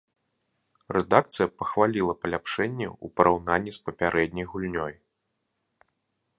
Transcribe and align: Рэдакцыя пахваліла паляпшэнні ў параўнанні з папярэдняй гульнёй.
Рэдакцыя 0.95 1.47
пахваліла 1.59 2.13
паляпшэнні 2.23 2.87
ў 2.93 3.07
параўнанні 3.21 3.71
з 3.79 3.87
папярэдняй 3.91 4.45
гульнёй. 4.55 4.93